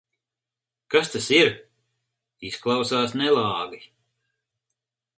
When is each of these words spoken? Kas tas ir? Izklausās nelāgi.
Kas 0.95 1.11
tas 1.15 1.29
ir? 1.41 1.53
Izklausās 2.51 3.17
nelāgi. 3.23 3.83